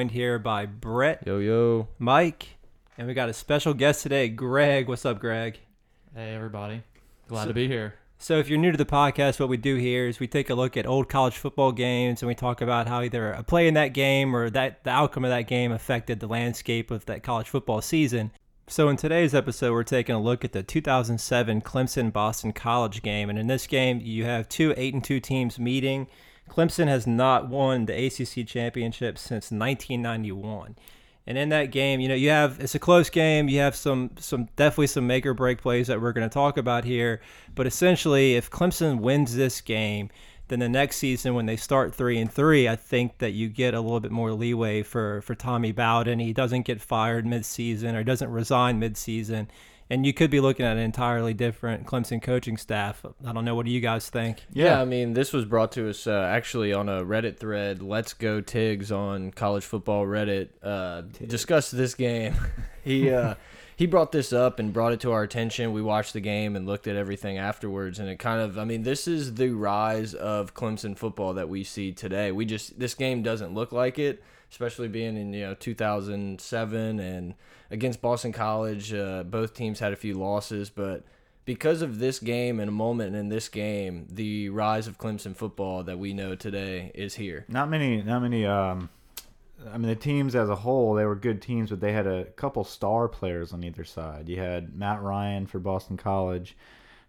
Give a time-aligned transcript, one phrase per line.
[0.00, 1.86] joined here by Brett, Yo yo.
[1.98, 2.56] Mike,
[2.96, 4.88] and we got a special guest today, Greg.
[4.88, 5.58] What's up, Greg?
[6.14, 6.82] Hey everybody,
[7.28, 7.96] glad to be here.
[8.18, 10.54] So, if you're new to the podcast, what we do here is we take a
[10.54, 13.74] look at old college football games and we talk about how either a play in
[13.74, 17.50] that game or that the outcome of that game affected the landscape of that college
[17.50, 18.30] football season.
[18.68, 23.28] So, in today's episode, we're taking a look at the 2007 Clemson Boston College game.
[23.28, 26.06] And in this game, you have two 8 and 2 teams meeting.
[26.50, 30.76] Clemson has not won the ACC championship since 1991.
[31.26, 33.48] And in that game, you know, you have it's a close game.
[33.48, 36.56] You have some some definitely some make or break plays that we're going to talk
[36.56, 37.20] about here.
[37.54, 40.10] But essentially, if Clemson wins this game,
[40.48, 43.74] then the next season when they start three and three, I think that you get
[43.74, 46.18] a little bit more leeway for for Tommy Bowden.
[46.18, 49.48] He doesn't get fired mid-season or doesn't resign mid-season.
[49.90, 53.04] And you could be looking at an entirely different Clemson coaching staff.
[53.26, 53.56] I don't know.
[53.56, 54.44] What do you guys think?
[54.52, 54.80] Yeah.
[54.80, 57.82] I mean, this was brought to us uh, actually on a Reddit thread.
[57.82, 60.50] Let's go Tigs on college football Reddit.
[60.62, 62.36] Uh, discussed this game.
[62.84, 63.34] he uh,
[63.80, 65.72] he brought this up and brought it to our attention.
[65.72, 68.82] We watched the game and looked at everything afterwards, and it kind of, I mean,
[68.82, 72.30] this is the rise of Clemson football that we see today.
[72.30, 77.34] We just this game doesn't look like it, especially being in you know 2007 and
[77.70, 78.92] against Boston College.
[78.92, 81.04] Uh, both teams had a few losses, but
[81.44, 85.82] because of this game and a moment in this game, the rise of Clemson football
[85.84, 87.44] that we know today is here.
[87.48, 88.46] Not many, not many.
[88.46, 88.88] Um,
[89.72, 92.24] I mean, the teams as a whole, they were good teams, but they had a
[92.24, 94.28] couple star players on either side.
[94.28, 96.56] You had Matt Ryan for Boston College,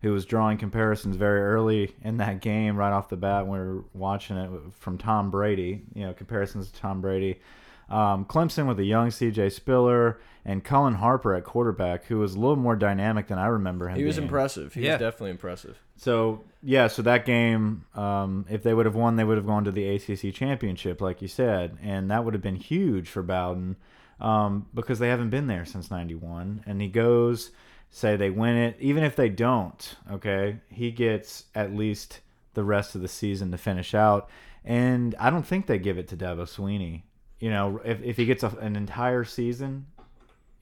[0.02, 3.66] who was drawing comparisons very early in that game, right off the bat when we
[3.68, 5.82] were watching it from Tom Brady.
[5.94, 7.40] You know, comparisons to Tom Brady.
[7.90, 9.50] Um, Clemson with a young C.J.
[9.50, 13.90] Spiller and Cullen Harper at quarterback, who was a little more dynamic than I remember
[13.90, 13.98] him.
[13.98, 14.28] He was being.
[14.28, 14.74] impressive.
[14.74, 14.94] He Yeah.
[14.94, 15.78] was definitely impressive.
[15.98, 19.66] So yeah, so that game, um, if they would have won, they would have gone
[19.66, 23.76] to the ACC championship, like you said, and that would have been huge for Bowden
[24.22, 26.64] um, because they haven't been there since '91.
[26.66, 27.52] And he goes,
[27.92, 32.22] say they win it, even if they don't, okay, he gets at least
[32.54, 34.30] the rest of the season to finish out.
[34.66, 37.06] And I don't think they give it to Dabo Sweeney.
[37.40, 39.86] You know, if if he gets a, an entire season.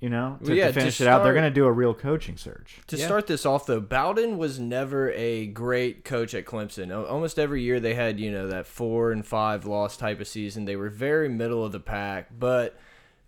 [0.02, 1.72] You know, to, Well, yeah, to to finish it out, they're going to do a
[1.74, 2.80] real coaching search.
[2.88, 3.06] To Yeah.
[3.06, 6.90] start this off, though, Bowden was never a great coach at Clemson.
[7.12, 10.64] Almost every year they had, you know, that four and five loss type of season.
[10.64, 12.80] They were very middle of the pack, but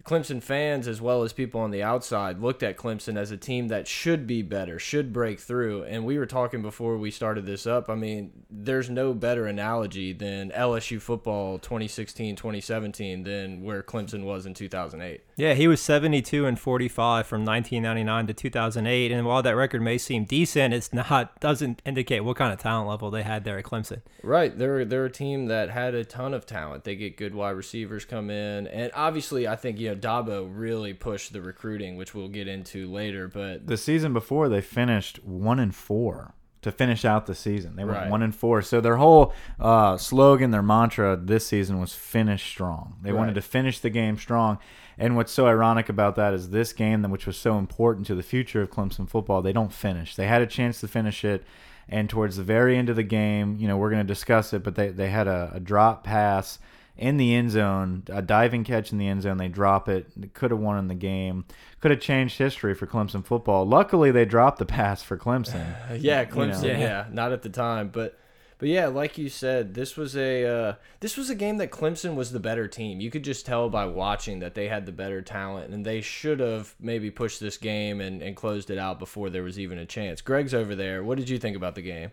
[0.04, 3.68] Clemson fans, as well as people on the outside, looked at Clemson as a team
[3.68, 5.84] that should be better, should break through.
[5.84, 7.90] And we were talking before we started this up.
[7.90, 14.46] I mean, there's no better analogy than LSU football 2016 2017 than where Clemson was
[14.46, 15.22] in 2008.
[15.36, 19.98] Yeah, he was 72 and 45 from 1999 to 2008, and while that record may
[19.98, 23.66] seem decent, it's not doesn't indicate what kind of talent level they had there at
[23.66, 24.02] Clemson.
[24.24, 26.84] Right, they're they're a team that had a ton of talent.
[26.84, 30.94] They get good wide receivers come in, and obviously, I think you know Dabo really
[30.94, 33.28] pushed the recruiting, which we'll get into later.
[33.28, 37.76] But the season before they finished one and four to finish out the season.
[37.76, 38.10] They went Right.
[38.12, 38.62] one and four.
[38.62, 42.98] So their whole uh, slogan, their mantra this season was finish strong.
[43.02, 44.60] They wanted to finish the game strong.
[44.98, 48.22] And what's so ironic about that is this game, which was so important to the
[48.22, 50.16] future of Clemson football, they don't finish.
[50.16, 51.44] They had a chance to finish it.
[51.90, 54.62] And towards the very end of the game, you know, we're going to discuss it,
[54.64, 56.60] but they, they had a, a drop pass
[56.98, 59.38] in the end zone, a diving catch in the end zone.
[59.38, 60.34] They drop it.
[60.34, 61.46] Could have won in the game.
[61.80, 63.66] Could have changed history for Clemson football.
[63.66, 65.66] Luckily, they dropped the pass for Clemson.
[66.02, 66.80] yeah, Clemson, know.
[66.80, 67.06] yeah.
[67.12, 68.18] not at the time, but
[68.62, 72.14] but yeah, like you said, this was a uh, this was a game that Clemson
[72.14, 73.02] was the better team.
[73.02, 76.40] You could just tell by watching that they had the better talent, and they should
[76.40, 79.86] have maybe pushed this game and, and closed it out before there was even a
[79.88, 80.22] chance.
[80.22, 81.04] Greg's over there.
[81.04, 82.12] What did you think about the game?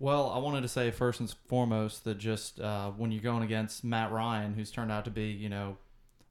[0.00, 3.82] Well, I wanted to say first and foremost that just uh, when you're going against
[3.82, 5.76] Matt Ryan, who's turned out to be, you know,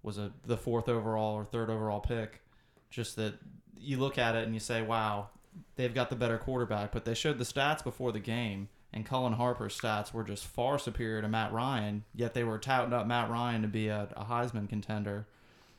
[0.04, 2.42] was a the fourth overall or third overall pick,
[2.90, 3.34] just that
[3.78, 5.30] you look at it and you say, wow,
[5.76, 6.94] they've got the better quarterback.
[6.94, 10.80] But they showed the stats before the game, and Cullen Harper's stats were just far
[10.80, 12.06] superior to Matt Ryan.
[12.16, 15.28] Yet they were touting up Matt Ryan to be a, a Heisman contender.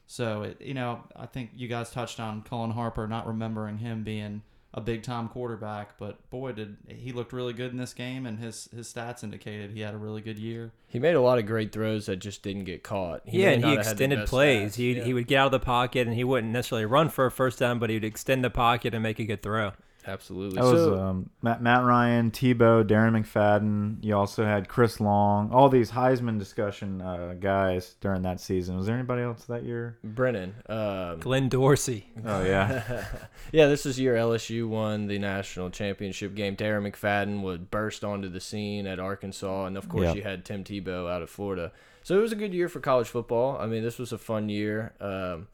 [0.07, 4.05] So it, you know, I think you guys touched on Cullen Harper not remembering him
[4.05, 4.43] being
[4.75, 8.39] a big time quarterback, but boy did he looked really good in this game, and
[8.39, 10.73] his his stats indicated he had a really good year.
[10.87, 13.23] He made a lot of great throws that just didn't get caught.
[13.25, 14.73] He yeah, and he have had the extended plays.
[14.73, 14.77] stats.
[14.77, 15.05] He Yeah.
[15.05, 17.59] he would get out of the pocket and he wouldn't necessarily run for a first
[17.59, 19.73] down, but he would extend the pocket and make a good throw.
[20.07, 20.57] Absolutely.
[20.57, 24.03] That was so, um, Matt, Matt Ryan, Tebow, Darren McFadden.
[24.03, 25.51] You also had Chris Long.
[25.53, 28.77] All these Heisman discussion uh, guys during that season.
[28.77, 29.99] Was there anybody else that year?
[30.03, 30.55] Brennan.
[30.69, 32.07] Um, Glenn Dorsey.
[32.25, 33.05] Oh yeah,
[33.53, 36.57] yeah, this was year LSU won the national championship game.
[36.57, 40.17] Darren McFadden would burst onto the scene at Arkansas, and of course Yep.
[40.17, 41.73] you had Tim Tebow out of Florida.
[42.03, 43.59] So it was a good year for college football.
[43.59, 44.95] I mean, this was a fun year.
[45.01, 45.49] Um,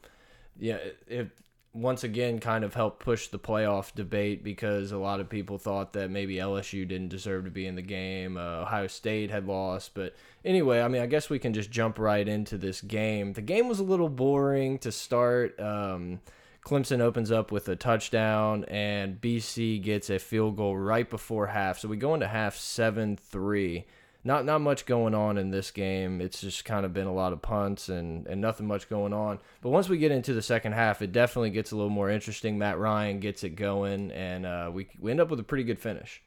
[0.57, 1.29] yeah, it, it
[1.75, 5.91] once again kind of helped push the playoff debate because a lot of people thought
[5.93, 8.37] that maybe LSU didn't deserve to be in the game.
[8.37, 11.99] Uh, Ohio State had lost, but anyway, I mean, I guess we can just jump
[11.99, 13.33] right into this game.
[13.33, 15.59] The game was a little boring to start.
[15.59, 16.21] Um,
[16.65, 21.77] Clemson opens up with a touchdown, and BC gets a field goal right before half.
[21.79, 23.85] So we go into half seven three.
[24.25, 26.19] Not not much going on in this game.
[26.19, 29.39] It's just kind of been a lot of punts and and nothing much going on.
[29.61, 32.57] But once we get into the second half, it definitely gets a little more interesting.
[32.57, 35.79] Matt Ryan gets it going, and uh, we we end up with a pretty good
[35.79, 36.23] finish.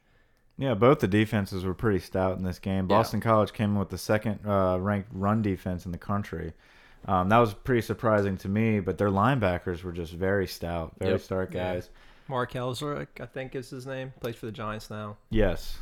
[0.57, 0.75] yeah.
[0.75, 2.87] Both the defenses were pretty stout in this game.
[2.87, 6.53] Boston College came in with the second uh, ranked run defense in the country.
[7.07, 11.13] Um, that was pretty surprising to me, but their linebackers were just very stout, very
[11.13, 11.21] Yep.
[11.21, 11.75] stout Yeah.
[11.75, 11.91] guys.
[12.29, 14.13] Mark Ellsworth, I think is his name.
[14.21, 15.17] Plays for the Giants now.
[15.31, 15.79] Yes.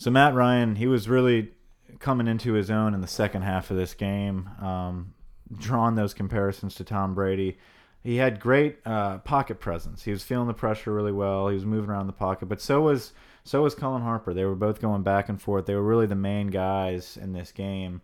[0.00, 1.50] So Matt Ryan, he was really
[1.98, 5.12] coming into his own in the second half of this game, um,
[5.58, 7.58] drawing those comparisons to Tom Brady.
[8.02, 10.02] He had great uh, pocket presence.
[10.02, 11.48] He was feeling the pressure really well.
[11.48, 13.12] He was moving around the pocket, but so was
[13.44, 14.32] so was Cullen Harper.
[14.32, 15.66] They were both going back and forth.
[15.66, 18.00] They were really the main guys in this game.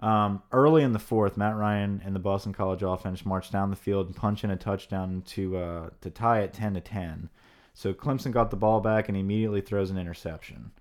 [0.00, 3.76] Um, early in the fourth, Matt Ryan and the Boston College offense marched down the
[3.76, 7.30] field and punched in a touchdown to uh, to tie it ten to ten.
[7.72, 10.72] So Clemson got the ball back and immediately throws an interception.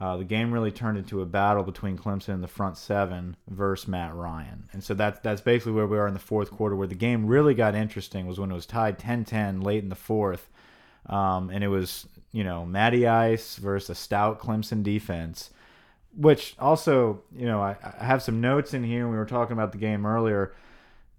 [0.00, 3.86] Uh, the game really turned into a battle between Clemson and the front seven versus
[3.86, 4.68] Matt Ryan.
[4.72, 7.26] And so that's that's basically where we are in the fourth quarter, where the game
[7.26, 10.48] really got interesting was when it was tied 10-10 late in the fourth.
[11.06, 15.50] Um, and it was, you know, Matty Ice versus a stout Clemson defense,
[16.16, 19.08] which also, you know, I, I have some notes in here.
[19.08, 20.54] We were talking about the game earlier.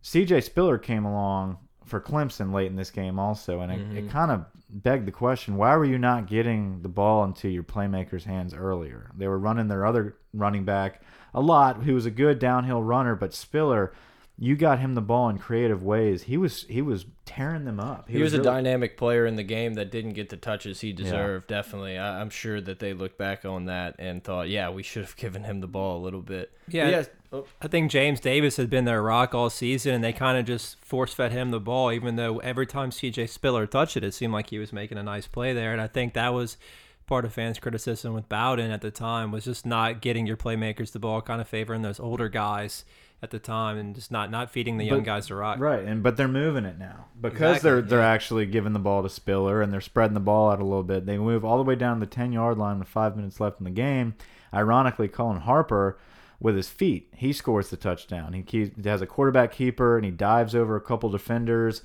[0.04, 4.10] CJ Spiller came along for Clemson late in this game also, and it, it mm-hmm.
[4.10, 8.24] kind of begged the question: Why were you not getting the ball into your playmakers'
[8.24, 9.12] hands earlier?
[9.18, 11.02] They were running their other running back
[11.34, 13.94] a lot, who was a good downhill runner, but Spiller,
[14.38, 16.24] you got him the ball in creative ways.
[16.24, 18.10] He was he was tearing them up.
[18.10, 20.92] He, was, a really- dynamic player in the game that didn't get the touches he
[20.92, 21.48] deserved.
[21.48, 25.04] Definitely, I, I'm sure that they looked back on that and thought, yeah, we should
[25.04, 26.52] have given him the ball a little bit.
[26.68, 26.86] Yeah.
[26.86, 30.14] But yes- oh, I think James Davis had been their rock all season, and they
[30.14, 33.98] kind of just force fed him the ball, even though every time CJ Spiller touched
[33.98, 35.72] it, it seemed like he was making a nice play there.
[35.72, 36.58] And I think that was
[37.06, 40.92] part of fans' criticism with Bowden at the time was just not getting your playmakers
[40.92, 42.86] the ball, kind of favoring those older guys
[43.24, 45.58] at the time, and just not not feeding the young But- guys the rock.
[45.60, 48.10] Right, and but they're moving it now because Exactly, they're they're yeah.
[48.10, 51.06] actually giving the ball to Spiller and they're spreading the ball out a little bit.
[51.06, 53.64] They move all the way down the ten yard line with five minutes left in
[53.64, 54.14] the game.
[54.54, 55.98] Ironically, Cullen Harper
[56.40, 58.34] with his feet, he scores the touchdown.
[58.34, 61.82] He, keeps, he has a quarterback keeper and he dives over a couple defenders.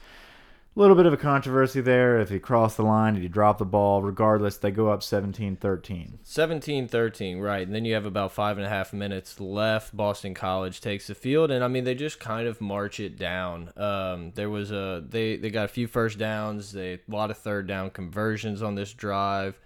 [0.79, 2.21] Little bit of a controversy there.
[2.21, 4.01] If he crossed the line, did he drop the ball?
[4.01, 6.21] Regardless, they go up 17-13.
[6.25, 7.67] 17-13, right.
[7.67, 9.97] And then you have about five and a half minutes left.
[9.97, 13.73] Boston College takes the field, and I mean they just kind of march it down.
[13.77, 17.39] Um, there was a they they got a few first downs, they a lot of
[17.39, 19.59] third down conversions on this drive,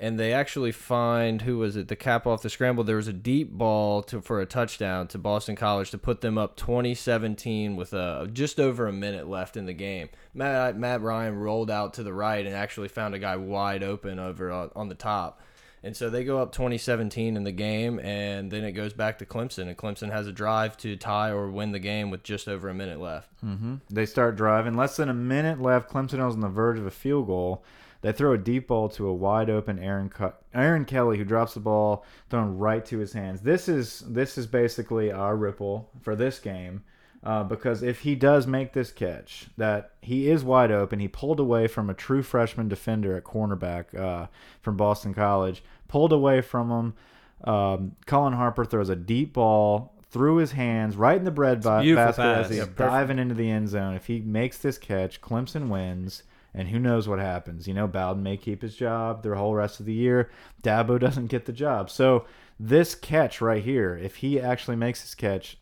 [0.00, 2.84] and they actually find who was it the cap off the scramble.
[2.84, 6.38] There was a deep ball to for a touchdown to Boston College to put them
[6.38, 10.08] up 2017 with a just over a minute left in the game.
[10.34, 14.18] Matt Matt Ryan rolled out to the right and actually found a guy wide open
[14.18, 15.40] over on, on the top.
[15.82, 19.24] And so they go up 2017 in the game, and then it goes back to
[19.24, 22.68] Clemson, and Clemson has a drive to tie or win the game with just over
[22.68, 23.28] a minute left.
[23.40, 24.76] hmm They start driving.
[24.76, 25.88] Less than a minute left.
[25.88, 27.62] Clemson was on the verge of a field goal.
[28.00, 30.10] They throw a deep ball to a wide open Aaron
[30.54, 33.40] Aaron Kelly, who drops the ball thrown right to his hands.
[33.40, 36.82] This is this is basically our ripple for this game.
[37.24, 41.00] Uh, because if he does make this catch, that he is wide open.
[41.00, 44.28] He pulled away from a true freshman defender at cornerback uh,
[44.62, 45.64] from Boston College.
[45.88, 46.94] Pulled away from him.
[47.42, 51.98] Um, Cullen Harper throws a deep ball through his hands, right in the bread basket
[51.98, 52.48] as pass.
[52.48, 53.94] he's Yeah, diving into the end zone.
[53.94, 56.22] If he makes this catch, Clemson wins.
[56.58, 57.68] And who knows what happens?
[57.68, 60.28] You know, Bowden may keep his job the whole rest of the year.
[60.64, 61.88] Dabo doesn't get the job.
[61.88, 62.26] So
[62.58, 65.56] this catch right here, if he actually makes his catch,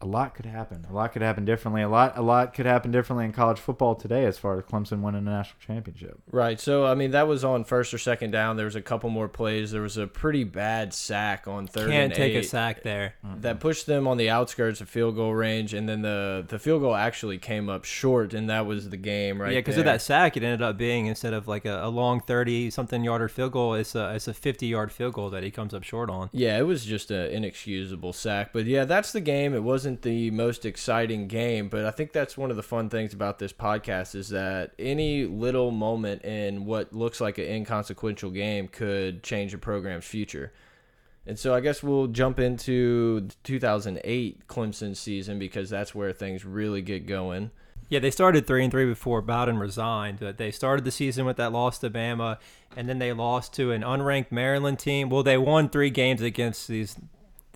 [0.00, 0.86] a lot could happen.
[0.90, 1.80] A lot could happen differently.
[1.80, 5.00] A lot, a lot could happen differently in college football today, as far as Clemson
[5.00, 6.20] winning a national championship.
[6.30, 6.60] Right.
[6.60, 8.56] So I mean, that was on first or second down.
[8.56, 9.70] There was a couple more plays.
[9.70, 11.90] There was a pretty bad sack on third.
[11.90, 13.14] Can't and take a sack there.
[13.40, 13.58] That mm-hmm.
[13.60, 16.94] pushed them on the outskirts of field goal range, and then the the field goal
[16.94, 20.36] actually came up short, and that was the game right yeah, because of that sack,
[20.36, 23.74] it ended up being instead of like a, a long thirty something yarder field goal,
[23.74, 26.28] it's a it's a fifty yard field goal that he comes up short on.
[26.32, 28.52] Yeah, it was just an inexcusable sack.
[28.52, 29.54] But yeah, that's the game.
[29.54, 33.12] It wasn't the most exciting game, but I think that's one of the fun things
[33.12, 38.68] about this podcast is that any little moment in what looks like an inconsequential game
[38.68, 40.52] could change a program's future.
[41.26, 46.44] And so I guess we'll jump into the 2008 Clemson season because that's where things
[46.44, 47.50] really get going.
[47.88, 51.36] Yeah, they started three and three before Bowden resigned, but they started the season with
[51.36, 52.38] that loss to Bama,
[52.76, 55.08] and then they lost to an unranked Maryland team.
[55.08, 56.96] Well, they won three games against these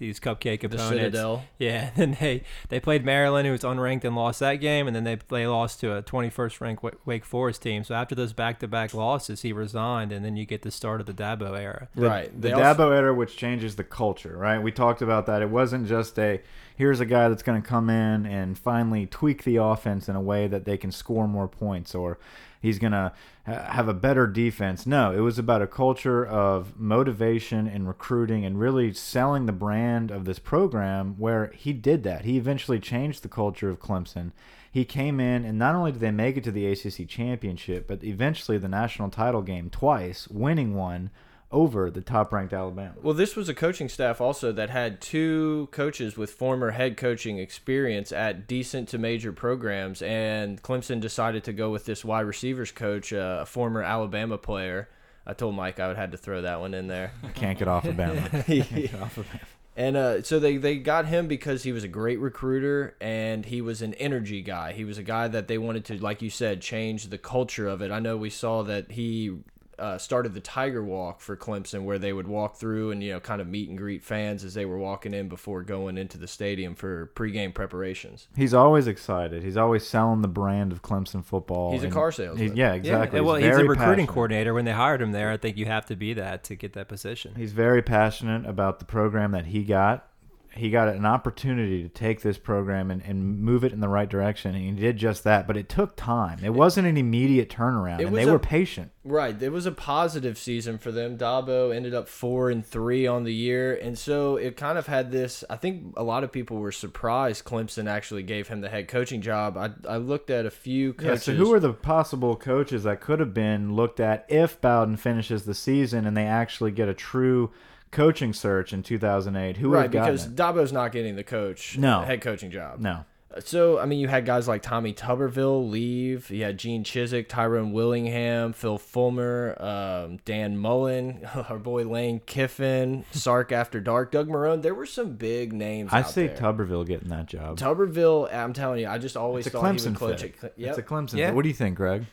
[0.00, 0.88] these cupcake The opponents.
[0.88, 1.45] Citadel.
[1.59, 5.04] Yeah, then they they played Maryland, who was unranked and lost that game, and then
[5.04, 7.85] they they lost to a 21st ranked Wake Forest team.
[7.85, 11.00] So after those back to back losses, he resigned, and then you get the start
[11.00, 11.88] of the Dabo era.
[11.95, 12.33] right.
[12.33, 14.59] The They also- Dabo era, which changes the culture, right?
[14.59, 15.40] We talked about that.
[15.42, 16.40] It wasn't just a
[16.76, 20.21] here's a guy that's going to come in and finally tweak the offense in a
[20.21, 22.19] way that they can score more points or
[22.61, 23.12] he's going to
[23.47, 24.87] ha uh, have a better defense.
[24.87, 30.11] No, it was about a culture of motivation and recruiting and really selling the brand
[30.11, 32.25] of this program where he did that.
[32.25, 34.33] He eventually changed the culture of Clemson.
[34.71, 38.05] He came in, and not only did they make it to the ACC championship, but
[38.05, 41.11] eventually the national title game twice, winning one
[41.52, 42.95] over the top ranked Alabama.
[43.02, 47.38] Well, this was a coaching staff also that had two coaches with former head coaching
[47.38, 52.71] experience at decent to major programs, and Clemson decided to go with this wide receivers
[52.71, 54.88] coach, uh, a former Alabama player.
[55.26, 57.12] I told Mike I would had to throw that one in there.
[57.35, 58.30] Can't get off of Bama.
[58.47, 59.40] Can't get off of Bama.
[59.76, 63.62] And uh, so they, they got him because he was a great recruiter and he
[63.62, 64.73] was an energy guy.
[64.73, 67.80] He was a guy that they wanted to, like you said, change the culture of
[67.80, 67.90] it.
[67.90, 69.38] I know we saw that he
[69.80, 73.20] uh, started the Tiger Walk for Clemson, where they would walk through and you know
[73.20, 76.28] kind of meet and greet fans as they were walking in before going into the
[76.28, 78.28] stadium for pregame preparations.
[78.37, 79.42] He's always excited.
[79.42, 81.72] He's always selling the brand of Clemson football.
[81.72, 82.46] He's a car salesman.
[82.46, 83.18] he's- yeah, exactly.
[83.20, 84.08] Yeah, well, he's, he's a recruiting passionate.
[84.08, 84.54] coordinator.
[84.54, 86.88] When they hired him there, I think you have to be that to get that
[86.88, 87.34] position.
[87.37, 90.06] He's very passionate about the program that he got.
[90.52, 94.09] He got an opportunity to take this program and, and move it in the right
[94.09, 95.47] direction, and he did just that.
[95.47, 96.40] But it took time.
[96.42, 98.90] It wasn't an immediate turnaround, and they a- were patient.
[99.02, 101.16] Right, it was a positive season for them.
[101.16, 105.11] Dabo ended up four and three on the year, and so it kind of had
[105.11, 105.42] this.
[105.49, 109.23] I think a lot of people were surprised Clemson actually gave him the head coaching
[109.23, 109.57] job.
[109.57, 113.21] I I looked at a few Yeah, so who are the possible coaches that could
[113.21, 117.50] have been looked at if Bowden finishes the season and they actually get a true
[117.90, 119.56] coaching search in 2008?
[119.59, 120.37] Who would right have because it?
[120.37, 122.00] Dabo's not getting the coach No.
[122.02, 122.80] head coaching job.
[122.80, 123.04] No.
[123.44, 126.30] So I mean, you had guys like Tommy Tuberville leave.
[126.30, 133.04] You had Gene Chizik, Tyrone Willingham, Phil Fulmer, um, Dan Mullen, our boy Lane Kiffin,
[133.12, 134.62] Sark After Dark, Doug Marrone.
[134.62, 135.90] There were some big names.
[135.92, 136.37] I out see there.
[136.38, 137.56] Tuberville getting that job.
[137.56, 138.35] Tuberville.
[138.35, 140.35] I'm telling you, I just always It's a thought he Clemson would coach fit.
[140.42, 140.54] it.
[140.56, 140.68] Yep.
[140.70, 141.18] It's a Clemson.
[141.18, 141.26] Yeah.
[141.28, 141.37] fit.
[141.37, 142.06] What do you think, Greg?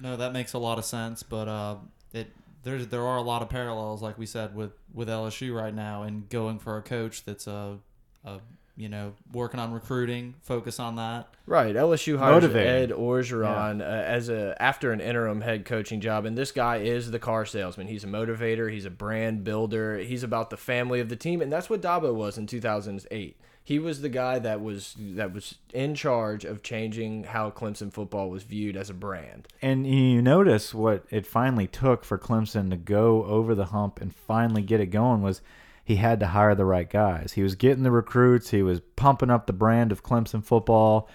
[0.00, 1.76] No, that makes a lot of sense, but uh,
[2.14, 5.74] it there's there are a lot of parallels, like we said, with with LSU right
[5.74, 7.78] now, and going for a coach that's a,
[8.24, 8.38] a
[8.76, 11.28] you know working on recruiting, focus on that.
[11.46, 11.74] Right.
[11.74, 12.70] LSU hires Motivating.
[12.70, 17.10] Ed Orgeron uh, as a after an interim head coaching job, and this guy is
[17.10, 17.88] the car salesman.
[17.88, 18.70] He's a motivator.
[18.70, 19.98] He's a brand builder.
[19.98, 23.36] He's about the family of the team, and that's what Dabo was in 2008.
[23.64, 28.28] He was the guy that was that was in charge of changing how Clemson football
[28.28, 29.46] was viewed as a brand.
[29.60, 34.14] And you notice what it finally took for Clemson to go over the hump and
[34.14, 35.42] finally get it going was
[35.84, 37.32] he had to hire the right guys.
[37.34, 38.50] He was getting the recruits.
[38.50, 41.08] He was pumping up the brand of Clemson football.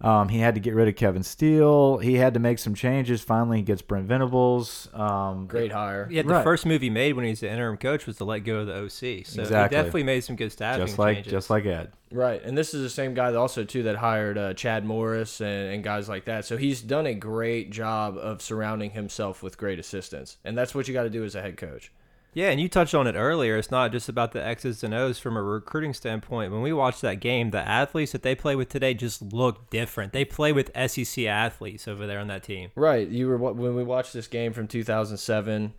[0.00, 1.98] Um, he had to get rid of Kevin Steele.
[1.98, 3.22] He had to make some changes.
[3.22, 4.88] Finally, he gets Brent Venables.
[4.92, 6.06] Um, Great hire.
[6.10, 6.44] Yeah, the Right.
[6.44, 8.66] first move he made when he was the interim coach was to let go of
[8.66, 9.24] the OC.
[9.24, 9.56] So Exactly.
[9.56, 11.30] he definitely made some good staffing just like changes.
[11.32, 11.92] just like Ed.
[12.12, 15.74] Right, and this is the same guy also too that hired uh, Chad Morris and,
[15.74, 16.44] and guys like that.
[16.44, 20.86] So he's done a great job of surrounding himself with great assistants, and that's what
[20.88, 21.90] you got to do as a head coach.
[22.36, 23.56] Yeah, and you touched on it earlier.
[23.56, 26.52] It's not just about the X's and O's from a recruiting standpoint.
[26.52, 30.12] When we watch that game, the athletes that they play with today just look different.
[30.12, 32.72] They play with SEC athletes over there on that team.
[32.74, 35.72] Right, you were when we watched this game from 2007.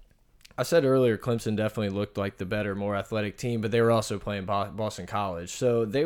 [0.57, 3.91] I said earlier, Clemson definitely looked like the better, more athletic team, but they were
[3.91, 5.51] also playing Boston College.
[5.51, 6.05] So they,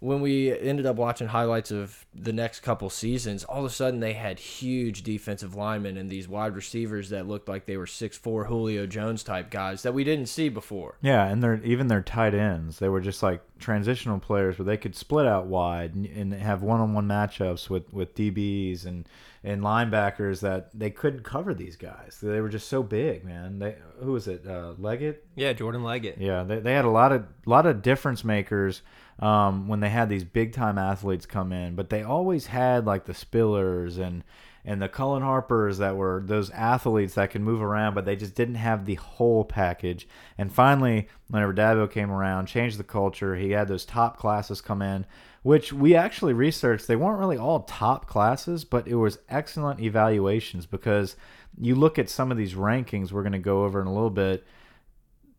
[0.00, 4.00] when we ended up watching highlights of the next couple seasons, all of a sudden
[4.00, 8.16] they had huge defensive linemen and these wide receivers that looked like they were six
[8.16, 10.96] four Julio Jones type guys that we didn't see before.
[11.02, 12.78] Yeah, and they're even their tight ends.
[12.78, 16.62] They were just like transitional players where they could split out wide and, and have
[16.62, 19.06] one-on-one matchups with with DBs and
[19.42, 22.18] and linebackers that they couldn't cover these guys.
[22.22, 23.58] They were just so big, man.
[23.58, 24.46] They who was it?
[24.46, 25.26] Uh, Leggett.
[25.34, 26.18] Yeah, Jordan Leggett.
[26.18, 28.80] Yeah, they they had a lot of lot of difference makers
[29.20, 33.04] um, when they had these big time athletes come in, but they always had like
[33.04, 34.24] the Spillers and
[34.62, 38.34] and the Cullen Harpers that were those athletes that could move around, but they just
[38.34, 40.06] didn't have the whole package.
[40.36, 43.36] And finally, whenever Dabo came around, changed the culture.
[43.36, 45.06] He had those top classes come in,
[45.42, 46.86] which we actually researched.
[46.86, 51.16] They weren't really all top classes, but it was excellent evaluations because
[51.58, 54.10] you look at some of these rankings we're going to go over in a little
[54.10, 54.44] bit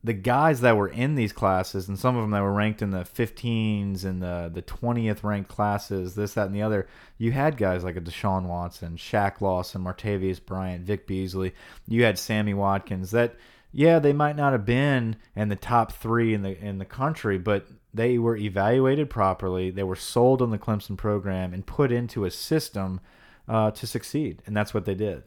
[0.03, 2.89] the guys that were in these classes, and some of them that were ranked in
[2.89, 7.55] the 15s and the the 20th ranked classes, this, that, and the other, you had
[7.55, 11.53] guys like a Deshaun Watson, Shaq Lawson, Martavis Bryant, Vic Beasley.
[11.87, 13.11] You had Sammy Watkins.
[13.11, 13.35] That,
[13.71, 17.37] yeah, they might not have been in the top three in the in the country,
[17.37, 19.69] but they were evaluated properly.
[19.69, 23.01] They were sold on the Clemson program and put into a system
[23.47, 25.23] uh, to succeed, and that's what they did.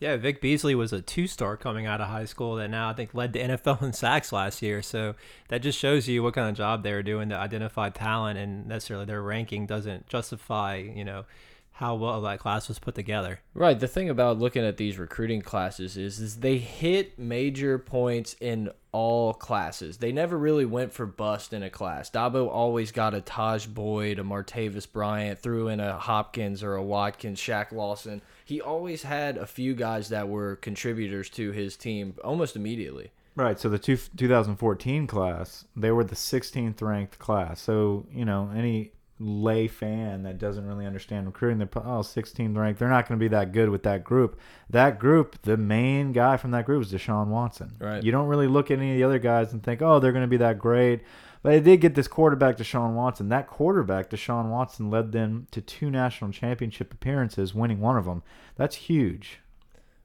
[0.00, 3.14] Yeah, Vic Beasley was a two-star coming out of high school that now I think
[3.14, 4.80] led the NFL in sacks last year.
[4.80, 5.14] So
[5.48, 8.66] that just shows you what kind of job they were doing to identify talent, and
[8.66, 11.26] necessarily their ranking doesn't justify, you know,
[11.72, 13.40] how well that class was put together.
[13.54, 13.78] Right.
[13.78, 18.70] The thing about looking at these recruiting classes is, is they hit major points in
[18.92, 19.96] all classes.
[19.96, 22.10] They never really went for bust in a class.
[22.10, 26.82] Dabo always got a Tajh Boyd, a Martavis Bryant, threw in a Hopkins or a
[26.82, 32.14] Watkins, Shaq Lawson he always had a few guys that were contributors to his team
[32.24, 33.12] almost immediately.
[33.36, 33.60] Right.
[33.60, 37.60] So the two, 2014 class, they were the 16th ranked class.
[37.60, 38.90] So, you know, any
[39.20, 42.80] lay fan that doesn't really understand recruiting, they're oh, 16th ranked.
[42.80, 44.40] They're not going to be that good with that group.
[44.68, 47.76] That group, the main guy from that group is Deshaun Watson.
[47.78, 48.02] Right.
[48.02, 50.24] You don't really look at any of the other guys and think, oh, they're going
[50.24, 51.02] to be that great.
[51.42, 53.30] But they did get this quarterback, Deshaun Watson.
[53.30, 58.22] That quarterback, Deshaun Watson, led them to two national championship appearances, winning one of them.
[58.56, 59.40] That's huge.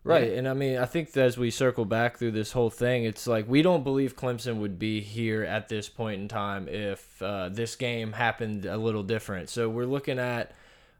[0.06, 0.34] Right.
[0.34, 3.50] And I mean, I think as we circle back through this whole thing, it's like
[3.50, 7.76] we don't believe Clemson would be here at this point in time if uh, this
[7.76, 9.50] game happened a little different.
[9.50, 10.52] So we're looking at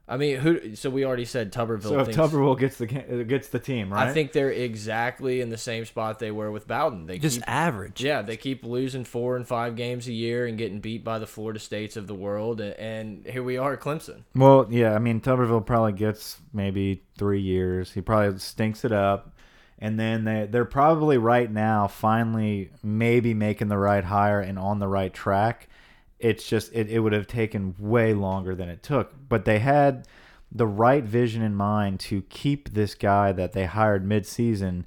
[0.08, 0.76] I mean, who?
[0.76, 1.82] So we already said Tuberville.
[1.82, 4.08] So if thinks, Tuberville gets the gets the team, right?
[4.08, 7.06] I think they're exactly in the same spot they were with Bowden.
[7.06, 8.04] They just keep, average.
[8.04, 11.26] Yeah, they keep losing four and five games a year and getting beat by the
[11.26, 14.22] Florida States of the world, and here we are at Clemson.
[14.36, 17.90] Well, yeah, I mean Tuberville probably gets maybe three years.
[17.90, 19.34] He probably stinks it up,
[19.80, 24.78] and then they they're probably right now finally maybe making the right hire and on
[24.78, 25.68] the right track
[26.18, 30.06] it's just it, it would have taken way longer than it took but they had
[30.52, 34.86] the right vision in mind to keep this guy that they hired mid-season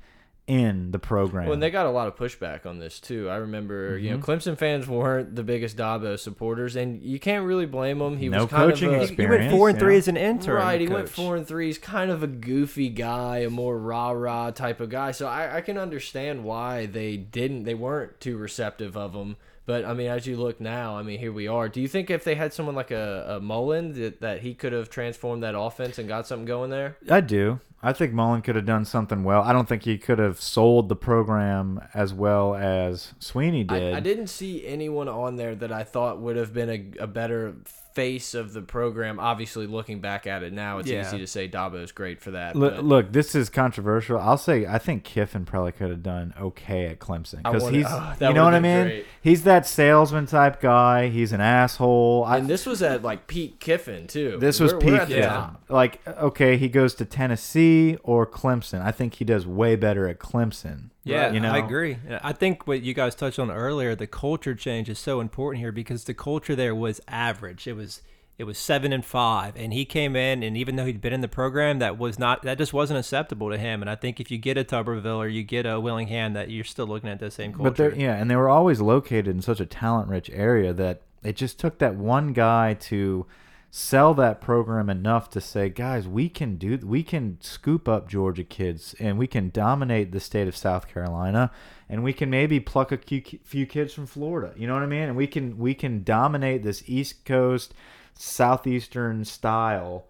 [0.50, 1.46] in the program.
[1.46, 3.30] Well, and they got a lot of pushback on this too.
[3.30, 4.04] I remember, mm -hmm.
[4.04, 4.32] you know, mm-hmm.
[4.32, 8.18] Clemson fans weren't the biggest Dabo supporters, and you can't really blame them.
[8.18, 9.36] He no was kind coaching of a, experience.
[9.36, 10.00] He went four and three yeah.
[10.00, 10.56] as an intern.
[10.56, 10.96] Right, he coach.
[10.96, 11.68] went four and three.
[11.68, 15.12] He's kind of a goofy guy, a more rah rah type of guy.
[15.12, 19.36] So I, I can understand why they didn't, they weren't too receptive of him.
[19.70, 21.70] But I mean, as you look now, I mean, here we are.
[21.70, 24.74] Do you think if they had someone like a, a Mullen that, that he could
[24.74, 26.98] have transformed that offense and got something going there?
[27.08, 27.60] I do.
[27.84, 29.44] I think Mullen could have done something well.
[29.44, 33.94] I don't think he could have sold the program as well as Sweeney did.
[33.94, 37.08] I, I didn't see anyone on there that I thought would have been a, a
[37.08, 37.54] better
[37.94, 39.20] face of the program.
[39.20, 41.08] Obviously, looking back at it now, it's yeah.
[41.08, 42.56] easy to say Dabo is great for that.
[42.56, 44.20] Look, look, this is controversial.
[44.20, 48.16] I'll say I think Kiffin probably could have done okay at Clemson because he's, oh,
[48.22, 48.84] you know what I mean.
[48.84, 49.06] Great.
[49.22, 51.10] He's that salesman type guy.
[51.10, 52.26] He's an asshole.
[52.26, 54.38] And I, this was at like Pete Kiffin too.
[54.40, 55.58] This was Pete Kiffin.
[55.68, 58.82] Like, okay, he goes to Tennessee or Clemson.
[58.82, 60.90] I think he does way better at Clemson.
[61.04, 61.52] Yeah, you know?
[61.52, 61.98] I agree.
[62.22, 65.72] I think what you guys touched on earlier, the culture change is so important here
[65.72, 67.68] because the culture there was average.
[67.68, 68.02] It was
[68.38, 71.20] it was seven and five, and he came in, and even though he'd been in
[71.20, 73.82] the program, that was not that just wasn't acceptable to him.
[73.82, 76.64] And I think if you get a Tuberville or you get a Willingham, that you're
[76.64, 77.70] still looking at the same culture.
[77.70, 81.02] But they're yeah, and they were always located in such a talent rich area that
[81.22, 83.26] it just took that one guy to
[83.72, 88.44] sell that program enough to say, guys, we can do, we can scoop up Georgia
[88.44, 91.52] kids and we can dominate the state of South Carolina,
[91.88, 94.54] and we can maybe pluck a few kids from Florida.
[94.58, 95.04] You know what I mean?
[95.04, 97.74] And we can we can dominate this East Coast,
[98.16, 100.08] southeastern style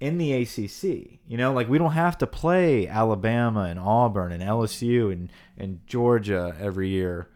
[0.00, 1.20] in the ACC.
[1.26, 5.80] You know, like we don't have to play Alabama and Auburn and LSU and and
[5.86, 7.28] Georgia every year.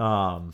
[0.00, 0.52] Um,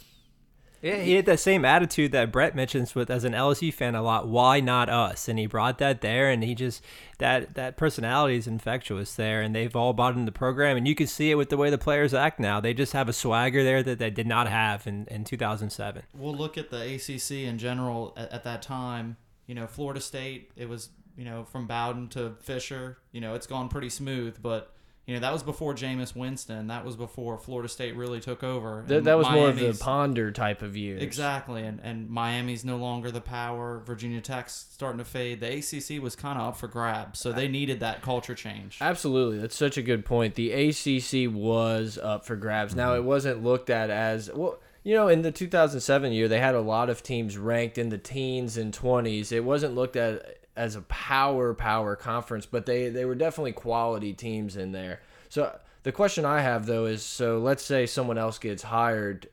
[0.82, 4.02] Yeah, he had that same attitude that Brett mentions with as an LSU fan a
[4.02, 4.28] lot.
[4.28, 5.28] Why not us?
[5.28, 6.82] And he brought that there, and he just
[7.18, 10.94] that that personality is infectious there, and they've all bought into the program, and you
[10.94, 12.60] can see it with the way the players act now.
[12.60, 16.02] They just have a swagger there that they did not have in in 2007.
[16.14, 19.16] We'll look at the ACC in general at, at that time.
[19.46, 20.50] You know, Florida State.
[20.56, 22.96] It was you know from Bowden to Fisher.
[23.12, 24.72] You know, it's gone pretty smooth, but
[25.06, 26.68] you know that was before Jameis Winston.
[26.68, 28.84] That was before Florida State really took over.
[28.86, 31.02] That, that was more of the ponder type of years.
[31.02, 33.82] Exactly, and and Miami's no longer the power.
[33.84, 35.40] Virginia Tech's starting to fade.
[35.40, 38.78] The ACC was kind of up for grabs, so they needed that culture change.
[38.80, 40.36] Absolutely, that's such a good point.
[40.36, 42.76] The ACC was up for grabs.
[42.76, 44.58] Now it wasn't looked at as well.
[44.82, 47.98] You know, in the 2007 year, they had a lot of teams ranked in the
[47.98, 49.30] teens and 20s.
[49.30, 54.12] It wasn't looked at as a power power conference, but they they were definitely quality
[54.12, 55.00] teams in there.
[55.28, 59.28] So the question I have though is, so let's say someone else gets hired.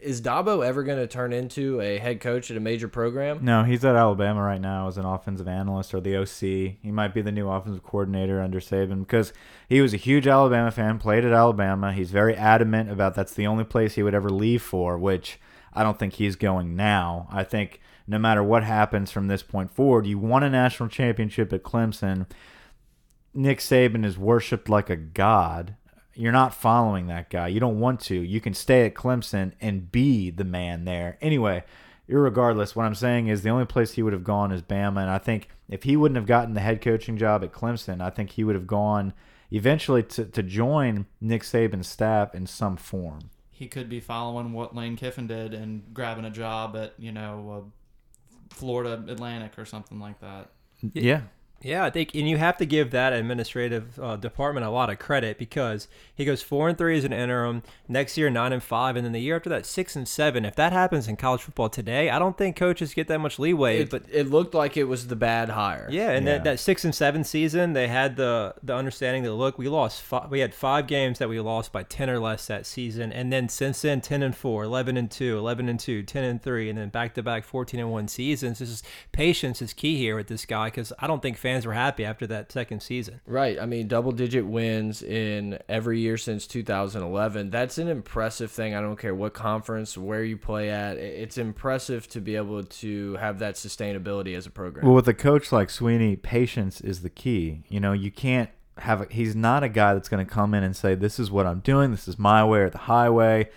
[0.00, 3.44] Is Dabo ever going to turn into a head coach at a major program?
[3.44, 6.76] No, he's at Alabama right now as an offensive analyst or the OC.
[6.82, 9.32] He might be the new offensive coordinator under Saban because
[9.68, 11.92] he was a huge Alabama fan, played at Alabama.
[11.92, 15.40] He's very adamant about that's the only place he would ever leave for, which
[15.72, 17.26] I don't think he's going now.
[17.32, 21.52] I think no matter what happens from this point forward, you won a national championship
[21.52, 22.26] at Clemson.
[23.34, 25.76] Nick Saban is worshipped like a god.
[26.14, 27.48] You're not following that guy.
[27.48, 28.14] You don't want to.
[28.14, 31.18] You can stay at Clemson and be the man there.
[31.20, 31.64] Anyway,
[32.08, 35.02] irregardless, what I'm saying is the only place he would have gone is Bama.
[35.02, 38.08] And I think if he wouldn't have gotten the head coaching job at Clemson, I
[38.10, 39.12] think he would have gone
[39.50, 43.30] eventually to, to join Nick Saban's staff in some form.
[43.50, 47.70] he could be following what Lane Kiffin did and grabbing a job at you know
[48.50, 50.50] Florida Atlantic or something like that.
[50.92, 51.22] Yeah.
[51.66, 55.00] Yeah, I think, and you have to give that administrative uh, department a lot of
[55.00, 57.62] credit because he goes four and three as an interim.
[57.88, 60.44] Next year, nine and five, and then the year after that, six and seven.
[60.44, 63.80] If that happens in college football today, I don't think coaches get that much leeway.
[63.80, 65.88] It, but it looked like it was the bad hire.
[65.90, 66.34] yeah, and Yeah.
[66.34, 70.02] That, that six and seven season, they had the the understanding that look, we lost,
[70.02, 73.32] five, we had five games that we lost by ten or less that season, and
[73.32, 76.68] then since then, ten and four, 11 and two, 11 and two, 10 and three,
[76.68, 78.60] and then back to back fourteen and one seasons.
[78.60, 81.72] This is patience is key here with this guy because I don't think fans were
[81.72, 83.20] happy after that second season.
[83.26, 83.58] Right.
[83.58, 87.50] I mean, double digit wins in every year since 2011.
[87.50, 88.74] That's an impressive thing.
[88.74, 90.98] I don't care what conference, where you play at.
[90.98, 94.84] It's impressive to be able to have that sustainability as a program.
[94.84, 97.62] Well, with a coach like Sweeney, patience is the key.
[97.68, 100.62] You know, you can't have a, he's not a guy that's going to come in
[100.62, 103.48] and say this is what I'm doing, this is my way or the highway.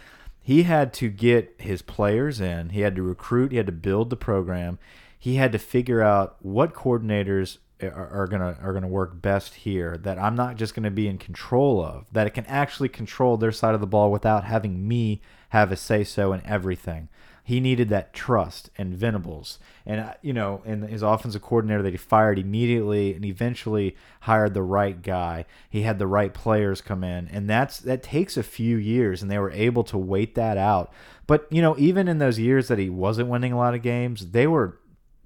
[0.42, 2.70] He had to get his players in.
[2.70, 4.80] He had to recruit, he had to build the program.
[5.18, 9.98] He had to figure out what coordinators are, are to are to work best here
[9.98, 13.52] that I'm not just to be in control of, that it can actually control their
[13.52, 17.10] side of the ball without having me have a say so in everything
[17.50, 19.58] he needed that trust and Venables.
[19.84, 24.54] And, uh, you know, and his offensive coordinator that he fired immediately and eventually hired
[24.54, 25.46] the right guy.
[25.68, 27.28] He had the right players come in.
[27.30, 30.94] And that's that takes a few years, and they were able to wait that out.
[31.26, 34.30] But, you know, even in those years that he wasn't winning a lot of games,
[34.30, 34.78] they were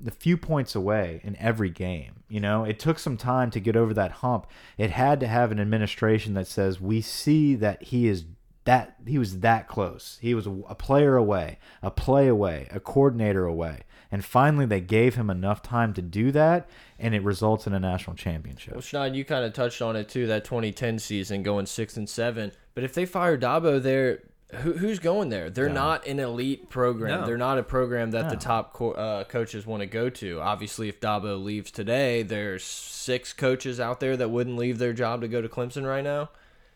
[0.05, 2.23] a few points away in every game.
[2.27, 4.47] You know, it took some time to get over that hump.
[4.77, 8.25] It had to have an administration that says, we see that he is
[8.65, 10.17] that he was that close.
[10.21, 13.81] He was a, player away, a play away, a coordinator away.
[14.09, 17.79] And finally, they gave him enough time to do that, and it results in a
[17.79, 18.73] national championship.
[18.73, 20.27] Well, Schneid, you kind of touched on it too.
[20.27, 22.51] That 2010 season, going six and seven.
[22.73, 24.21] But if they fire Dabo there,
[24.53, 25.49] who, who's going there?
[25.49, 27.21] They're not an elite program.
[27.21, 27.25] No.
[27.25, 30.41] They're not a program that the top co uh, coaches want to go to.
[30.41, 35.21] Obviously, if Dabo leaves today, there's six coaches out there that wouldn't leave their job
[35.21, 36.29] to go to Clemson right now.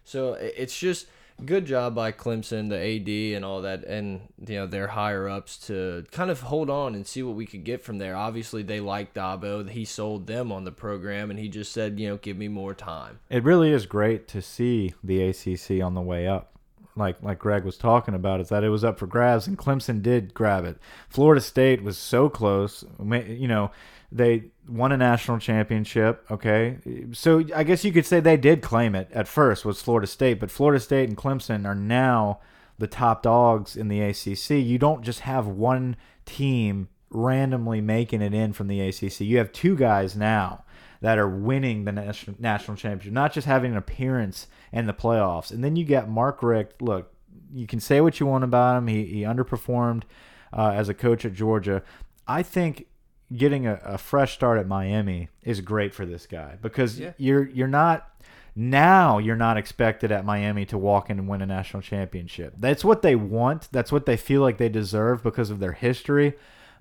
[0.04, 1.08] So it's just
[1.46, 5.58] good job by Clemson, the AD, and all that, and you know their higher ups
[5.68, 8.16] to kind of hold on and see what we could get from there.
[8.16, 9.70] Obviously, they like Dabo.
[9.70, 12.74] He sold them on the program, and he just said, you know, give me more
[12.74, 13.20] time.
[13.30, 16.57] It really is great to see the ACC on the way up.
[16.98, 20.02] Like like Greg was talking about, is that it was up for grabs, and Clemson
[20.02, 20.78] did grab it.
[21.10, 22.84] Florida State was so close.
[23.00, 23.72] You know,
[24.12, 26.26] they won a national championship.
[26.32, 26.78] Okay,
[27.14, 30.40] so I guess you could say they did claim it at first was Florida State,
[30.40, 32.40] but Florida State and Clemson are now
[32.78, 34.52] the top dogs in the ACC.
[34.52, 39.22] You don't just have one team randomly making it in from the ACC.
[39.22, 40.64] You have two guys now
[41.02, 45.52] that are winning the national national championship, not just having an appearance in the playoffs.
[45.52, 46.82] And then you got Mark Richt.
[46.82, 47.12] Look,
[47.54, 48.88] you can say what you want about him.
[48.88, 50.04] He he underperformed
[50.52, 51.84] uh, as a coach at Georgia.
[52.28, 52.88] I think
[53.36, 57.12] getting a, a fresh start at Miami is great for this guy because Yeah.
[57.18, 58.10] you're you're not
[58.56, 62.56] Now you're not expected at Miami to walk in and win a national championship.
[62.58, 63.68] That's what they want.
[63.72, 66.34] That's what they feel like they deserve because of their history.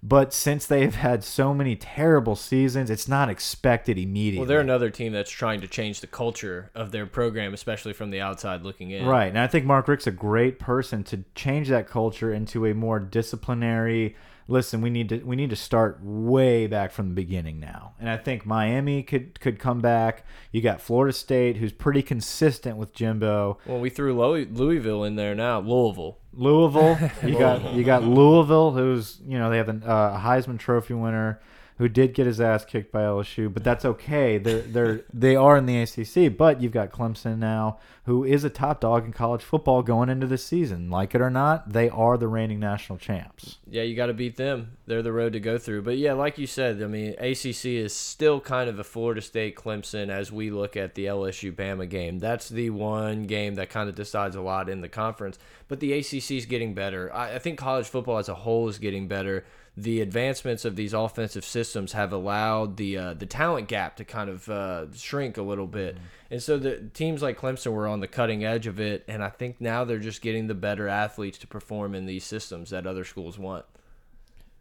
[0.02, 4.40] But since they've had so many terrible seasons, it's not expected immediately.
[4.40, 8.10] Well, they're another team that's trying to change the culture of their program, especially from
[8.10, 9.06] the outside looking in.
[9.06, 9.28] Right.
[9.28, 13.00] And I think Mark Richt's a great person to change that culture into a more
[13.00, 14.16] disciplinary
[14.48, 17.94] listen, we need to we need to start way back from the beginning now.
[17.98, 20.24] And I think Miami could could come back.
[20.52, 23.58] You got Florida State who's pretty consistent with Jimbo.
[23.66, 25.60] Well, we threw Louisville in there now.
[25.60, 26.18] Louisville.
[26.32, 26.98] Louisville.
[27.22, 31.40] You got you got Louisville who's, you know, they have a uh, Heisman trophy winner
[31.78, 34.38] who did get his ass kicked by LSU, but that's okay.
[34.38, 38.50] They're they're they are in the ACC, but you've got Clemson now, who is a
[38.50, 40.90] top dog in college football going into this season.
[40.90, 43.58] Like it or not, they are the reigning national champs.
[43.68, 44.78] Yeah, you got to beat them.
[44.86, 45.82] They're the road to go through.
[45.82, 49.54] But yeah, like you said, I mean, ACC is still kind of a Florida State
[49.56, 52.18] Clemson as we look at the LSU Bama game.
[52.18, 55.38] That's the one game that kind of decides a lot in the conference.
[55.68, 57.12] But the ACC is getting better.
[57.12, 59.44] I, I think college football as a whole is getting better
[59.76, 64.30] the advancements of these offensive systems have allowed the uh, the talent gap to kind
[64.30, 66.32] of uh, shrink a little bit, mm -hmm.
[66.32, 69.28] and so the teams like Clemson were on the cutting edge of it, and I
[69.28, 73.04] think now they're just getting the better athletes to perform in these systems that other
[73.04, 73.66] schools want.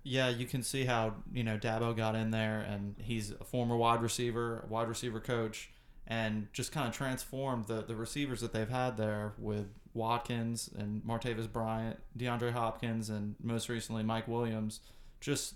[0.04, 3.78] Yeah, you can see how you know Dabo got in there, and he's a former
[3.78, 5.70] wide receiver, wide receiver coach,
[6.08, 11.02] and just kind of transformed the the receivers that they've had there with Watkins and
[11.04, 14.82] Martavis Bryant, DeAndre Hopkins, and most recently Mike Williams
[15.26, 15.56] just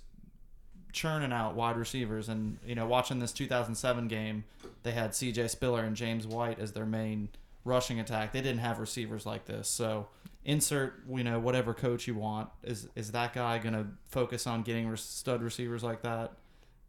[0.92, 2.28] churning out wide receivers.
[2.28, 4.44] And you know, watching this 2007 game,
[4.82, 5.48] they had C.J.
[5.50, 7.30] Spiller and James White as their main
[7.64, 8.34] rushing attack.
[8.34, 9.70] They didn't have receivers like this.
[9.70, 10.08] So
[10.44, 12.50] insert you know whatever coach you want.
[12.64, 16.34] Is is that guy going to focus on getting stud receivers like that?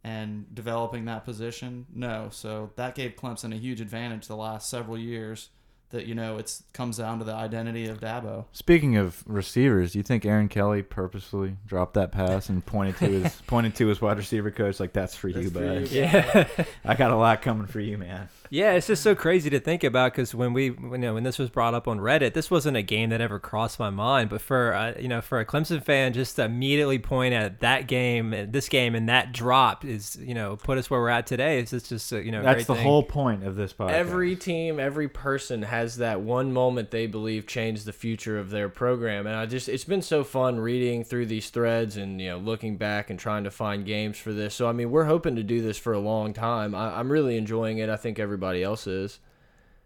[0.03, 1.85] And developing that position?
[1.93, 2.29] No.
[2.31, 5.49] So that gave Clemson a huge advantage the last several years
[5.91, 8.45] that you know it's comes down to the identity of Dabo.
[8.51, 13.05] Speaking of receivers, do you think Aaron Kelly purposely dropped that pass and pointed to
[13.05, 15.89] his pointed to his wide receiver coach like that's for that's you, bud?
[15.89, 16.47] Yeah,
[16.85, 18.29] I got a lot coming for you, man.
[18.53, 21.39] Yeah, it's just so crazy to think about because when we, you know, when this
[21.39, 24.29] was brought up on Reddit, this wasn't a game that ever crossed my mind.
[24.29, 27.87] But for uh, you know, for a Clemson fan, just to immediately point at that
[27.87, 31.59] game, this game, and that drop is, you know, put us where we're at today.
[31.59, 32.83] It's just, uh, you know, that's the thing.
[32.83, 33.91] whole point of this podcast.
[33.91, 38.67] Every team, every person has that one moment they believe changed the future of their
[38.67, 42.37] program, and I just, it's been so fun reading through these threads and you know,
[42.37, 44.53] looking back and trying to find games for this.
[44.55, 46.75] So I mean, we're hoping to do this for a long time.
[46.75, 47.89] I, I'm really enjoying it.
[47.89, 49.19] I think everybody everybody else is.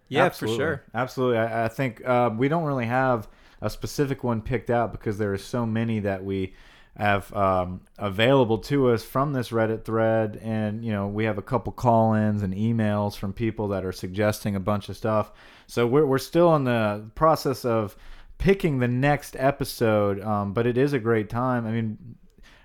[0.08, 0.58] Yeah, Absolutely.
[0.58, 0.84] for sure.
[0.94, 1.38] Absolutely.
[1.40, 3.28] I, I think uh, we don't really have
[3.62, 6.54] a specific one picked out because there are so many that we
[6.96, 11.42] have um, available to us from this Reddit thread, and you know we have a
[11.42, 15.34] couple call-ins and emails from people that are suggesting a bunch of stuff.
[15.68, 17.98] So we're we're still in the process of
[18.38, 21.66] picking the next episode, um, but it is a great time.
[21.66, 21.98] I mean,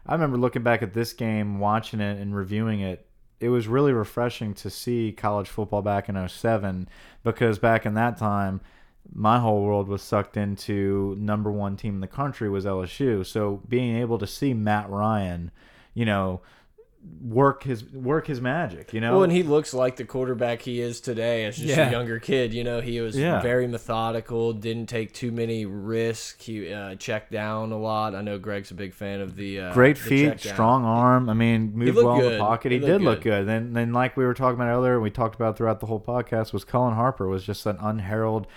[0.07, 3.10] I remember looking back at this game, watching it, and reviewing it
[3.41, 6.89] it was really refreshing to see college football back in 07
[7.25, 8.61] because back in that time
[9.13, 13.25] my whole world was sucked into number one team in the country was LSU.
[13.27, 15.51] So being able to see Matt Ryan,
[15.95, 16.43] you know,
[17.23, 19.13] work his work his magic, you know.
[19.13, 21.89] Well, and he looks like the quarterback he is today as just yeah.
[21.89, 22.53] a younger kid.
[22.53, 23.41] You know, he was yeah.
[23.41, 26.45] very methodical, didn't take too many risks.
[26.45, 28.15] He uh, checked down a lot.
[28.15, 31.31] I know Greg's a big fan of the uh, great the feet, strong arm.
[31.31, 32.33] I mean, moved well good.
[32.33, 32.73] in the pocket.
[32.73, 33.03] He, he did good.
[33.03, 33.49] look good.
[33.49, 36.01] And then, like we were talking about earlier, and we talked about throughout the whole
[36.01, 38.49] podcast, was Cullen Harper was just an unheralded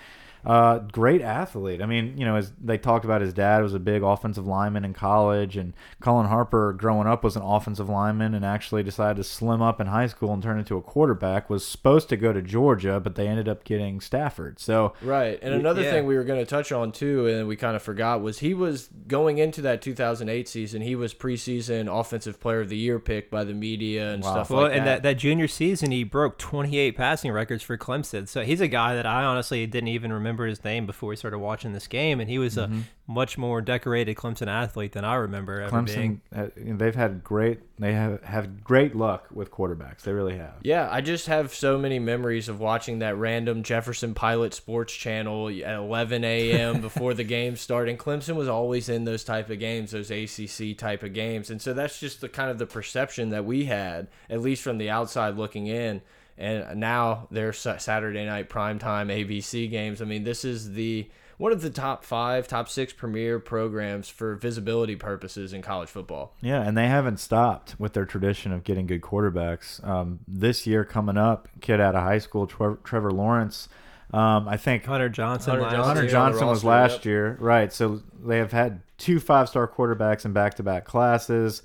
[0.46, 1.82] uh, great athlete.
[1.82, 4.84] I mean, you know, as they talked about, his dad was a big offensive lineman
[4.84, 9.24] in college, and Cullen Harper, growing up, was an offensive lineman and actually decided to
[9.24, 11.50] slim up in high school and turn into a quarterback.
[11.50, 14.60] Was supposed to go to Georgia, but they ended up getting Stafford.
[14.60, 15.92] So right, and another yeah.
[15.92, 18.54] thing we were going to touch on too, and we kind of forgot was he
[18.54, 20.82] was going into that 2008 season.
[20.82, 24.32] He was preseason offensive player of the year pick by the media and wow.
[24.32, 24.78] stuff well, like that.
[24.78, 28.28] and that that junior season, he broke 28 passing records for Clemson.
[28.28, 31.16] So he's a guy that I honestly didn't even remember remember his name before we
[31.16, 32.64] started watching this game, and he was mm -hmm.
[32.64, 33.14] a mm-hmm.
[33.14, 36.22] much more decorated Clemson athlete than I remember ever Clemson, being.
[36.36, 40.02] Uh, they've had great, they have have great luck with quarterbacks.
[40.02, 40.56] They really have.
[40.64, 45.50] Yeah, I just have so many memories of watching that random Jefferson Pilot Sports Channel
[45.50, 46.82] at 11 a.m.
[46.88, 47.92] before the game started.
[47.92, 51.62] And Clemson was always in those type of games, those ACC type of games, and
[51.62, 54.90] so that's just the kind of the perception that we had, at least from the
[54.90, 56.02] outside looking in
[56.38, 60.02] and now they're Saturday night primetime ABC games.
[60.02, 64.36] I mean, this is the one of the top five, top six premier programs for
[64.36, 66.36] visibility purposes in college football.
[66.42, 69.86] Yeah, and they haven't stopped with their tradition of getting good quarterbacks.
[69.86, 73.68] Um, this year coming up, kid out of high school, Trevor, Trevor Lawrence.
[74.14, 75.52] Um, I think Hunter Johnson.
[75.52, 75.88] Hunter last Johnson.
[75.88, 76.12] Hunter year.
[76.12, 77.06] Johnson was last yep.
[77.06, 77.74] year, right?
[77.74, 81.64] So they have had two five-star quarterbacks in back-to-back classes.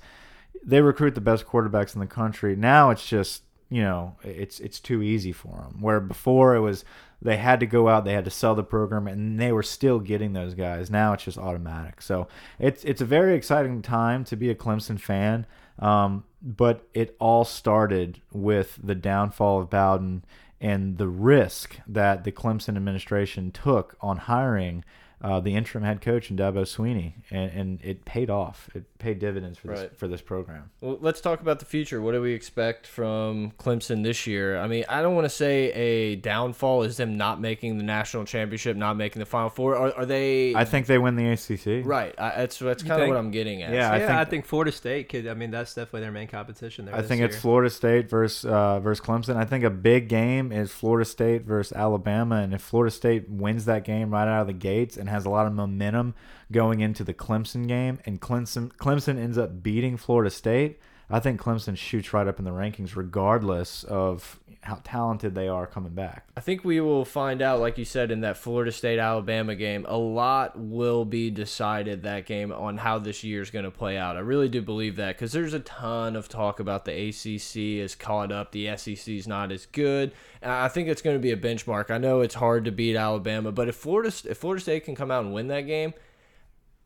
[0.63, 2.55] They recruit the best quarterbacks in the country.
[2.55, 5.81] Now it's just you know it's it's too easy for them.
[5.81, 6.85] Where before it was
[7.21, 9.99] they had to go out, they had to sell the program, and they were still
[9.99, 10.89] getting those guys.
[10.89, 12.01] Now it's just automatic.
[12.01, 12.27] So
[12.59, 15.45] it's it's a very exciting time to be a Clemson fan.
[15.79, 20.23] Um, but it all started with the downfall of Bowden
[20.61, 24.83] and the risk that the Clemson administration took on hiring
[25.21, 28.69] uh, the interim head coach in Dabo Swinney, and, and it paid off.
[28.73, 29.97] It paid dividends for this Right.
[29.97, 30.69] for this program.
[30.81, 32.01] Well, let's talk about the future.
[32.01, 34.57] What do we expect from Clemson this year?
[34.59, 38.25] I mean, I don't want to say a downfall is them not making the national
[38.25, 39.75] championship, not making the Final Four.
[39.75, 40.55] Are, are they?
[40.55, 41.85] I think they win the ACC.
[41.85, 42.15] right.
[42.17, 43.73] I, that's that's kind of what I'm getting at.
[43.73, 45.27] Yeah, yeah, I I think- think, Florida State could.
[45.27, 46.95] I mean, that's definitely their main competition there.
[46.95, 47.37] I this think it's.
[47.37, 49.35] Florida State versus uh, versus Clemson.
[49.35, 53.65] I think a big game is Florida State versus Alabama, and if Florida State wins
[53.65, 56.15] that game right out of the gates and has a lot of momentum
[56.51, 61.41] going into the Clemson game, and Clemson Clemson ends up beating Florida State, I think
[61.41, 66.27] Clemson shoots right up in the rankings, regardless of how talented they are coming back.
[66.37, 69.85] I think we will find out, like you said, in that Florida State Alabama game,
[69.87, 73.97] a lot will be decided that game on how this year is going to play
[73.97, 74.17] out.
[74.17, 77.95] I really do believe that because there's a ton of talk about the ACC is
[77.95, 80.11] caught up, the SEC is not as good.
[80.41, 81.91] I think it's going to be a benchmark.
[81.91, 85.11] I know it's hard to beat Alabama, but if Florida if Florida State can come
[85.11, 85.93] out and win that game,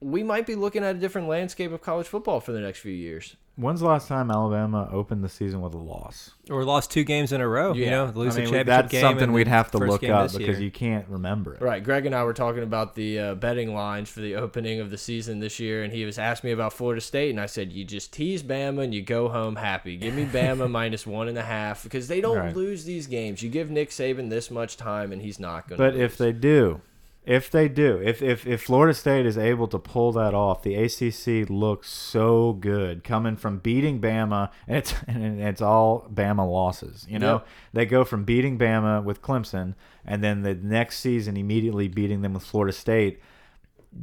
[0.03, 2.91] we might be looking at a different landscape of college football for the next few
[2.93, 3.35] years.
[3.55, 6.31] When's the last time Alabama opened the season with a loss?
[6.49, 7.71] or lost two games in a row.
[7.73, 7.89] You Yeah.
[7.91, 9.01] know, I lose mean, the championship that's game.
[9.01, 10.59] something we'd have to look up because year.
[10.59, 11.61] you can't remember it.
[11.61, 11.83] Right.
[11.83, 14.97] Greg and I were talking about the uh, betting lines for the opening of the
[14.97, 17.85] season this year, and he was asking me about Florida State, and I said, "You
[17.85, 19.97] just tease Bama and you go home happy.
[19.97, 22.55] Give me Bama minus one and a half because they don't Right.
[22.55, 23.43] lose these games.
[23.43, 25.85] You give Nick Saban this much time, and he's not going to.
[25.91, 26.81] But if they do,
[27.25, 30.75] if they do, if, if if Florida State is able to pull that off, the
[30.75, 37.05] ACC looks so good coming from beating Bama, and it's and it's all Bama losses.
[37.09, 37.47] You know, Yep.
[37.73, 42.33] they go from beating Bama with Clemson, and then the next season immediately beating them
[42.33, 43.19] with Florida State.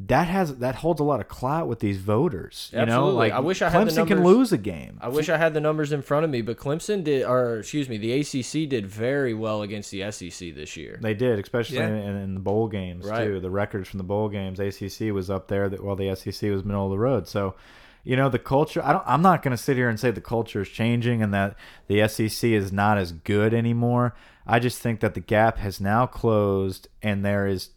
[0.06, 2.70] That has that holds a lot of clout with these voters.
[2.72, 3.14] You know, Absolutely.
[3.16, 4.98] like I wish I had the Clemson can lose a game.
[5.00, 7.88] I wish I had the numbers in front of me, but Clemson did, or excuse
[7.88, 10.98] me, the ACC did very well against the SEC this year.
[11.02, 11.88] They did, especially Yeah.
[11.88, 13.24] in, in the bowl games Right.
[13.24, 13.40] too.
[13.40, 16.64] The records from the bowl games, ACC was up there, that while the SEC was
[16.64, 17.26] middle of the road.
[17.26, 17.54] So,
[18.04, 18.80] you know, the culture.
[18.84, 19.04] I don't.
[19.06, 21.56] I'm not going to sit here and say the culture is changing and that
[21.88, 24.14] the SEC is not as good anymore.
[24.46, 27.70] I just think that the gap has now closed, and there is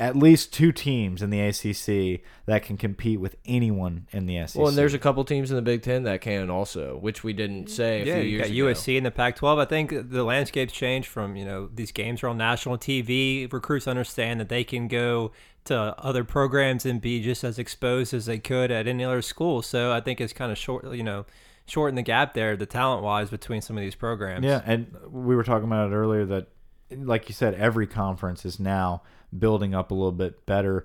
[0.00, 4.58] at least two teams in the ACC that can compete with anyone in the SEC.
[4.58, 7.34] Well, and there's a couple teams in the Big Ten that can also, which we
[7.34, 8.64] didn't say a yeah, few you got ago.
[8.64, 9.60] USC in the Pac-12.
[9.60, 13.52] I think the landscape's changed from you know these games are on national TV.
[13.52, 15.32] Recruits understand that they can go
[15.66, 19.60] to other programs and be just as exposed as they could at any other school.
[19.60, 21.26] So I think it's kind of short, you know,
[21.66, 24.46] shorten the gap there, the talent-wise, between some of these programs.
[24.46, 26.48] Yeah, and we were talking about it earlier that,
[26.90, 29.02] like you said, every conference is now
[29.36, 30.84] building up a little bit better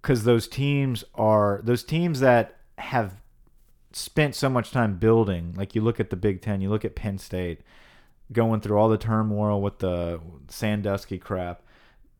[0.00, 3.20] because those teams are those teams that have
[3.92, 5.54] spent so much time building.
[5.56, 7.60] Like you look at the Big Ten, you look at Penn State,
[8.32, 11.62] going through all the turmoil with the Sandusky crap.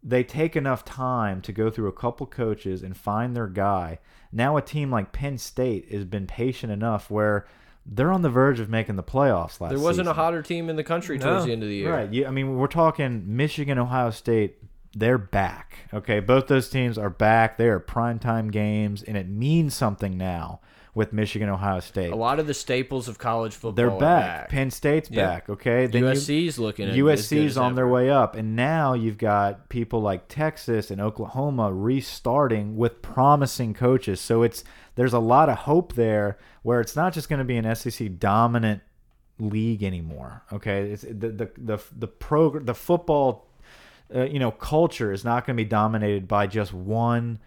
[0.05, 4.01] They take enough time to go through a couple coaches and find their guy.
[4.33, 7.47] Now a team like Penn State has been patient enough where
[7.87, 10.77] they're on the verge of making the playoffs last There wasn't a hotter team in
[10.77, 11.47] the country towards No.
[11.47, 11.93] the end of the year.
[11.95, 12.13] Right.
[12.13, 14.59] Yeah, I mean, we're talking Michigan, Ohio State.
[14.95, 15.79] They're back.
[15.95, 17.57] Okay, both those teams are back.
[17.57, 20.61] They are primetime games, and it means something now
[20.95, 22.13] with Michigan, Ohio State.
[22.13, 24.51] A lot of the staples of college football They're are back.
[24.51, 25.25] Penn State's Yeah.
[25.27, 25.49] back.
[25.49, 29.71] Okay, Then you- USC's looking at USC's on their way up, and now you've got
[29.71, 34.21] people like Texas and Oklahoma restarting with promising coaches.
[34.21, 37.57] So it's there's a lot of hope there, where it's not just going to be
[37.57, 38.83] an SEC dominant
[39.39, 40.43] league anymore.
[40.53, 43.49] Okay, it's the the the the program the football,
[44.15, 47.39] uh, you know, culture is not going to be dominated by just one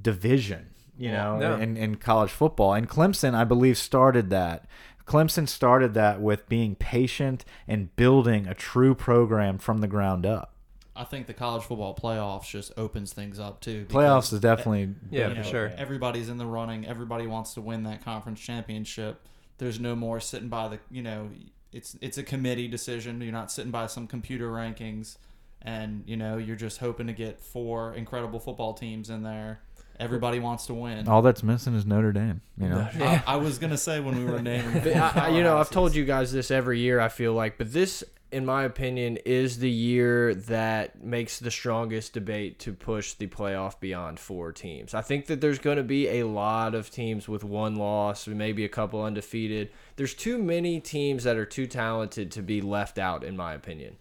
[0.00, 0.66] division.
[0.98, 1.56] You know, No.
[1.56, 4.66] in, in college football, and Clemson, I believe, started that.
[5.06, 10.54] Clemson started that with being patient and building a true program from the ground up.
[10.94, 13.86] I think the college football playoffs just opens things up too.
[13.88, 15.72] Playoffs is definitely Yeah, you for sure.
[15.76, 16.86] Everybody's in the running.
[16.86, 19.26] Everybody wants to win that conference championship.
[19.56, 21.30] There's no more sitting by the you know
[21.72, 23.20] it's it's a committee decision.
[23.22, 25.16] You're not sitting by some computer rankings.
[25.62, 29.60] And you know you're just hoping to get four incredible football teams in there.
[29.98, 31.06] Everybody wants to win.
[31.08, 32.40] All that's missing is Notre Dame.
[32.56, 35.42] You know, I, I was gonna say when we were naming, But I, I- you
[35.42, 37.00] know, I've told you guys this every year.
[37.00, 38.02] I feel like, but this,
[38.32, 43.78] in my opinion, is the year that makes the strongest debate to push the playoff
[43.78, 44.94] beyond four teams.
[44.94, 48.64] I think that there's going to be a lot of teams with one loss, maybe
[48.64, 49.68] a couple undefeated.
[49.96, 53.96] There's too many teams that are too talented to be left out, in my opinion.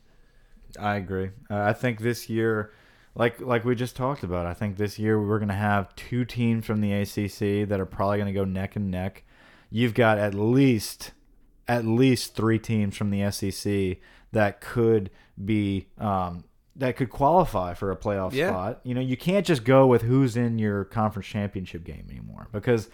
[0.79, 1.31] I agree.
[1.49, 2.71] Uh, I think this year,
[3.15, 6.25] like like we just talked about, I think this year we're going to have two
[6.25, 9.23] teams from the ACC that are probably going to go neck and neck.
[9.69, 11.11] You've got at least
[11.67, 13.97] at least three teams from the SEC
[14.31, 15.09] that could
[15.43, 16.43] be um,
[16.75, 18.49] that could qualify for a playoff Yeah.
[18.49, 18.81] spot.
[18.83, 22.89] You know, you can't just go with who's in your conference championship game anymore because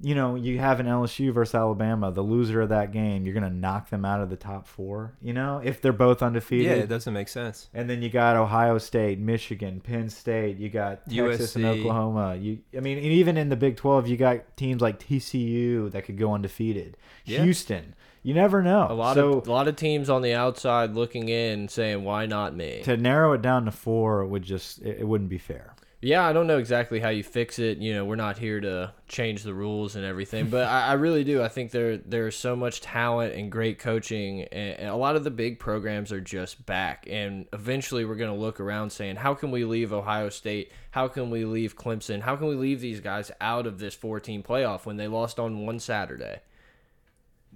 [0.00, 3.50] you know, you have an LSU versus Alabama, the loser of that game, you're going
[3.50, 6.66] to knock them out of the top 4, you know, if they're both undefeated.
[6.66, 7.68] Yeah, it doesn't make sense.
[7.74, 10.58] And then you got Ohio State, Michigan, Penn State.
[10.58, 12.36] You got Texas and Oklahoma.
[12.36, 16.04] You, I mean, and even in the Big Twelve, you got teams like TCU that
[16.04, 16.96] could go undefeated.
[17.24, 17.42] Yeah.
[17.42, 17.94] Houston.
[18.22, 18.86] You never know.
[18.90, 22.26] A lot so of a lot of teams on the outside looking in, saying, "Why
[22.26, 25.74] not me?" to narrow it down to four would just it, it wouldn't be fair.
[26.00, 27.78] Yeah, I don't know exactly how you fix it.
[27.78, 31.24] You know, we're not here to change the rules and everything, but I, I really
[31.24, 31.42] do.
[31.42, 35.24] I think there there's so much talent and great coaching, and, and a lot of
[35.24, 37.06] the big programs are just back.
[37.10, 40.70] And eventually, we're going to look around saying, how can we leave Ohio State?
[40.92, 42.20] How can we leave Clemson?
[42.20, 45.66] How can we leave these guys out of this 14 playoff when they lost on
[45.66, 46.40] one Saturday?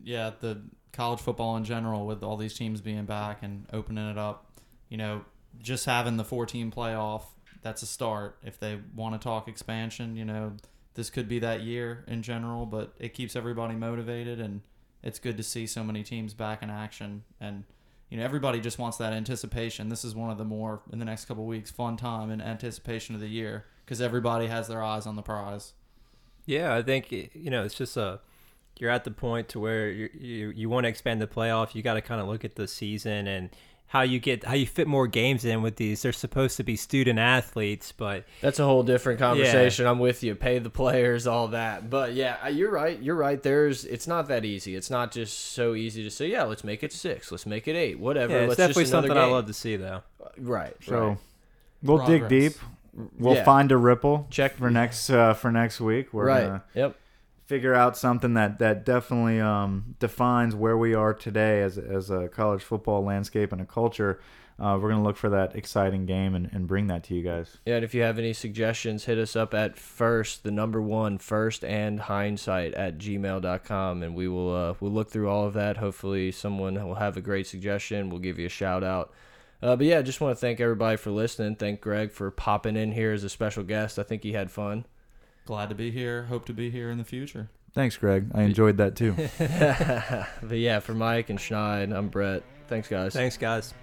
[0.02, 0.62] yeah, the
[0.92, 4.46] college football in general, with all these teams being back and opening it up,
[4.88, 5.24] you know,
[5.60, 7.22] just having the 14 playoff,
[7.62, 8.38] that's a start.
[8.44, 10.52] If they want to talk expansion, you know,
[10.94, 14.60] this could be that year in general, but it keeps everybody motivated and
[15.02, 17.64] it's good to see so many teams back in action and
[18.08, 19.88] you know everybody just wants that anticipation.
[19.88, 23.14] This is one of the more in the next couple weeks fun time in anticipation
[23.14, 25.72] of the year because everybody has their eyes on the prize.
[26.44, 28.20] Yeah, I think you know it's just a
[28.78, 31.74] you're at the point to where you you, you want to expand the playoff.
[31.74, 33.48] You got to kind of look at the season and
[33.92, 36.00] how you get how you fit more games in with these.
[36.00, 39.86] They're supposed to be student athletes, but That's a whole different conversation.
[39.86, 40.34] I'm with you.
[40.34, 41.90] Pay the players, all that.
[41.90, 42.98] But yeah, uh, you're right.
[43.02, 43.42] You're right.
[43.42, 43.84] There's.
[43.84, 44.74] It's not that easy.
[44.76, 46.28] It's not just so easy to say.
[46.28, 47.30] Yeah, let's make it six.
[47.30, 48.00] Let's make it eight.
[48.00, 48.32] Whatever.
[48.32, 49.32] yeah, it's let's definitely just another something I game.
[49.34, 50.02] love to see though.
[50.38, 50.74] Right.
[50.86, 51.18] So right.
[51.82, 52.54] we'll dig deep.
[53.18, 53.44] We'll Yeah.
[53.44, 54.26] find a ripple.
[54.30, 56.14] Check- for next uh, for next week.
[56.14, 56.46] We're right.
[56.46, 56.96] gonna Yep.
[57.46, 62.28] Figure out something that that definitely um, defines where we are today as as a
[62.28, 64.20] college football landscape and a culture.
[64.58, 67.58] Uh, we're gonna look for that exciting game and, and bring that to you guys.
[67.66, 71.18] Yeah, and if you have any suggestions, hit us up at first, the number one,
[71.18, 75.78] first and hindsight at gmail.com, and we will uh, we'll look through all of that.
[75.78, 78.08] Hopefully, someone will have a great suggestion.
[78.08, 79.12] We'll give you a shout out.
[79.62, 81.54] Uh, but yeah, I just want to thank everybody for listening.
[81.54, 83.98] Thank Greg for popping in here as a special guest.
[83.98, 84.86] I think he had fun.
[85.44, 86.24] Glad to be here.
[86.24, 87.48] Hope to be here in the future.
[87.74, 88.26] Thanks, Greg.
[88.34, 89.12] I enjoyed that too.
[90.46, 92.42] but yeah, for Mike and Schneid, I'm Brett.
[92.68, 93.14] Thanks, guys.
[93.14, 93.74] Thanks, guys.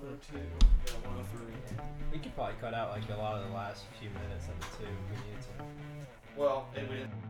[0.00, 1.78] One two, yeah, one three.
[2.12, 4.84] We could probably cut out like a lot of the last few minutes of it
[4.84, 4.92] too.
[5.10, 6.40] We need to.
[6.40, 7.25] Well, it, we didn't.